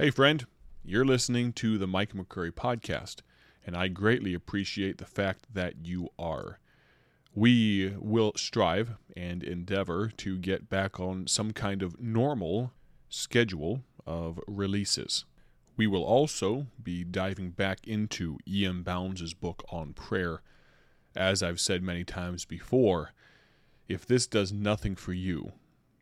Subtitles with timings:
[0.00, 0.46] Hey, friend,
[0.82, 3.16] you're listening to the Mike McCurry podcast,
[3.66, 6.58] and I greatly appreciate the fact that you are.
[7.34, 12.72] We will strive and endeavor to get back on some kind of normal
[13.10, 15.26] schedule of releases.
[15.76, 18.82] We will also be diving back into E.M.
[18.82, 20.40] Bounds' book on prayer.
[21.14, 23.12] As I've said many times before,
[23.86, 25.52] if this does nothing for you,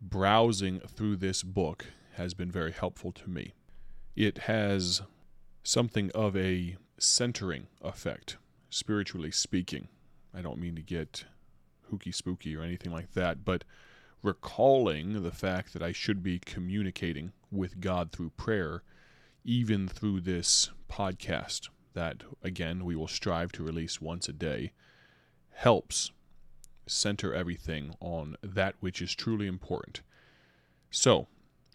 [0.01, 3.55] browsing through this book has been very helpful to me.
[4.19, 5.03] It has
[5.63, 8.37] something of a centering effect,
[8.69, 9.87] spiritually speaking.
[10.35, 11.25] I don't mean to get
[11.89, 13.63] hooky spooky or anything like that, but
[14.25, 18.83] recalling the fact that I should be communicating with God through prayer,
[19.45, 24.73] even through this podcast that, again, we will strive to release once a day,
[25.51, 26.11] helps
[26.89, 30.01] center everything on that which is truly important.
[30.91, 31.29] So,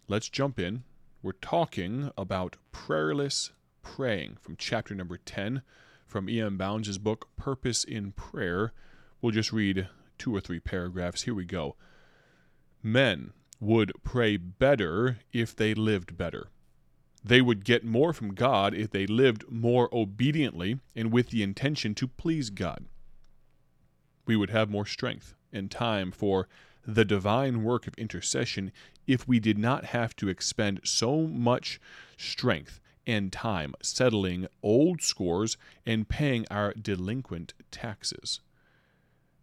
[0.08, 0.84] let's jump in.
[1.24, 5.62] We're talking about prayerless praying from chapter number 10
[6.06, 6.58] from E.M.
[6.58, 8.74] Bounds' book, Purpose in Prayer.
[9.22, 11.22] We'll just read two or three paragraphs.
[11.22, 11.76] Here we go.
[12.82, 16.48] Men would pray better if they lived better.
[17.24, 21.94] They would get more from God if they lived more obediently and with the intention
[21.94, 22.84] to please God.
[24.26, 26.48] We would have more strength and time for
[26.86, 28.72] the divine work of intercession
[29.06, 31.80] if we did not have to expend so much
[32.16, 38.40] strength and time settling old scores and paying our delinquent taxes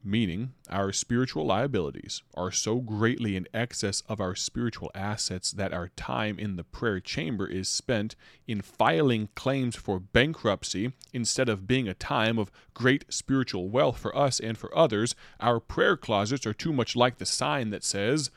[0.04, 5.90] meaning our spiritual liabilities are so greatly in excess of our spiritual assets that our
[5.90, 8.16] time in the prayer chamber is spent
[8.48, 14.16] in filing claims for bankruptcy instead of being a time of great spiritual wealth for
[14.18, 15.16] us and for others.
[15.40, 18.32] Our prayer closets are too much like the sign that says,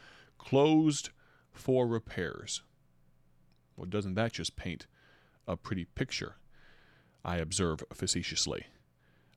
[0.45, 1.11] closed
[1.53, 2.63] for repairs.
[3.77, 4.87] Well, doesn't that just paint
[5.47, 6.37] a pretty picture?
[7.25, 8.67] I observe facetiously.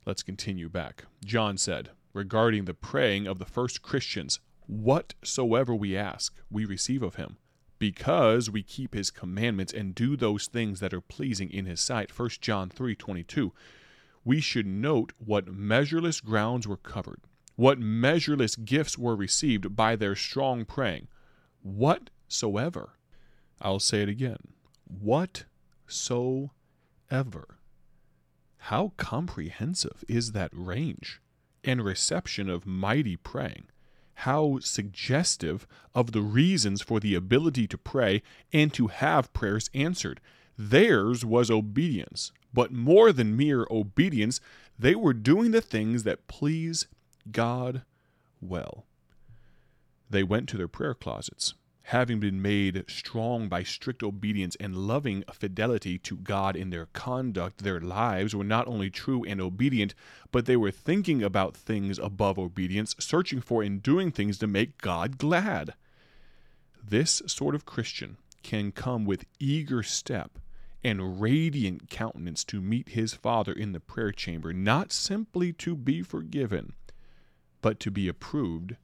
[0.06, 1.06] Let's continue back.
[1.26, 7.16] John said, regarding the praying of the first Christians Whatsoever we ask, we receive of
[7.16, 7.38] him,
[7.80, 12.12] because we keep his commandments and do those things that are pleasing in his sight.
[12.12, 13.54] 1 John 3:22.
[14.26, 17.22] We should note what measureless grounds were covered,
[17.58, 21.10] what measureless gifts were received by their strong praying.
[21.62, 22.94] Whatsoever.
[23.60, 24.54] I'll say it again.
[24.88, 26.50] Whatsoever.
[28.58, 31.20] How comprehensive is that range?
[31.68, 33.66] and reception of mighty praying.
[34.22, 40.20] How suggestive of the reasons for the ability to pray and to have prayers answered.
[40.58, 44.40] Theirs was obedience, but more than mere obedience,
[44.80, 46.88] they were doing the things that please
[47.32, 47.84] God
[48.42, 48.86] well.
[50.10, 51.54] They went to their prayer closets
[51.88, 57.64] having been made strong by strict obedience and loving fidelity to God in their conduct,
[57.64, 59.96] their lives were not only true and obedient,
[60.30, 64.78] but they were thinking about things above obedience, searching for and doing things to make
[64.80, 65.76] God glad.
[66.86, 70.40] This sort of Christian can come with eager step
[70.84, 76.02] and radiant countenance to meet his Father in the prayer chamber, not simply to be
[76.02, 76.74] forgiven,
[77.62, 78.76] but to be approved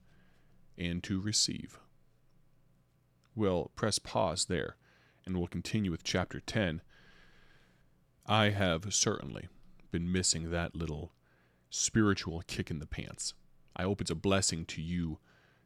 [0.77, 1.79] and to receive
[3.35, 4.75] we'll press pause there
[5.25, 6.81] and we'll continue with chapter 10.
[8.25, 9.47] I have certainly
[9.91, 11.13] been missing that little
[11.69, 13.33] spiritual kick in the pants.
[13.75, 15.19] I hope it's a blessing to you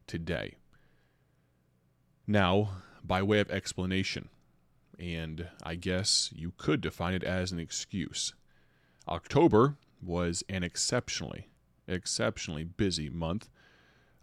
[0.06, 0.56] today.
[2.26, 4.30] Now, by way of explanation,
[5.00, 8.34] and I guess you could define it as an excuse,
[9.08, 11.50] October was an exceptionally,
[11.88, 13.50] exceptionally busy month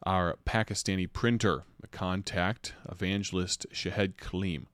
[0.05, 4.67] our Pakistani printer, a contact, evangelist Shahed Kaleem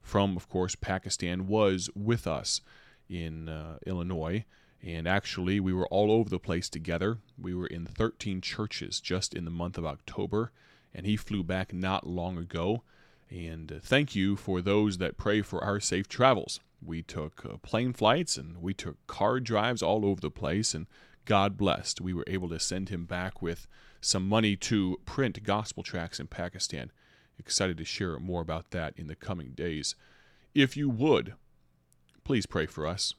[0.00, 2.60] from, of course, Pakistan, was with us
[3.08, 4.44] in uh, Illinois.
[4.82, 7.18] And actually, we were all over the place together.
[7.36, 10.52] We were in 13 churches just in the month of October.
[10.94, 12.82] And he flew back not long ago.
[13.28, 16.60] And uh, thank you for those that pray for our safe travels.
[16.80, 20.72] We took uh, plane flights and we took car drives all over the place.
[20.74, 20.86] And
[21.26, 22.00] God blessed.
[22.00, 23.66] We were able to send him back with
[24.00, 26.90] some money to print gospel tracts in Pakistan.
[27.38, 29.94] Excited to share more about that in the coming days.
[30.54, 31.34] If you would,
[32.24, 33.14] please pray for us.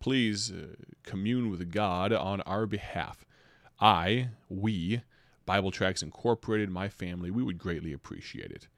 [0.00, 3.24] Please uh, commune with God on our behalf.
[3.80, 5.02] I, we,
[5.44, 8.68] Bible Tracts Incorporated, my family, we would greatly appreciate it.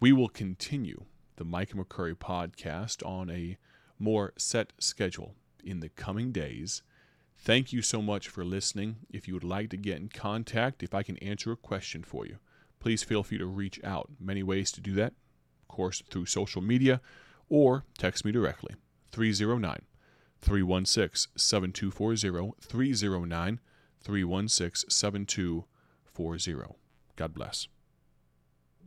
[0.00, 1.04] We will continue
[1.36, 3.58] the Mike McCurry podcast on a
[3.98, 6.82] more set schedule in the coming days
[7.44, 8.96] Thank you so much for listening.
[9.10, 12.24] If you would like to get in contact, if I can answer a question for
[12.24, 12.38] you,
[12.80, 14.08] please feel free to reach out.
[14.18, 15.12] Many ways to do that,
[15.60, 17.02] of course, through social media
[17.50, 18.76] or text me directly
[19.12, 19.82] 309
[20.40, 22.54] 316 7240.
[22.66, 23.60] 309
[24.02, 26.74] 316 7240.
[27.16, 27.68] God bless.